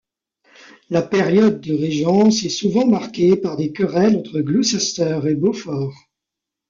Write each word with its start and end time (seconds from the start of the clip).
La 0.89 1.03
période 1.03 1.61
de 1.61 1.75
régence 1.75 2.43
est 2.43 2.49
souvent 2.49 2.87
marquée 2.87 3.35
par 3.35 3.55
des 3.55 3.71
querelles 3.71 4.17
entre 4.17 4.39
Gloucester 4.41 5.19
et 5.27 5.35
Beaufort. 5.35 5.95